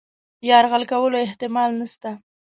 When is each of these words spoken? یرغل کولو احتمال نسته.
یرغل 0.49 0.83
کولو 0.91 1.17
احتمال 1.25 1.69
نسته. 1.79 2.09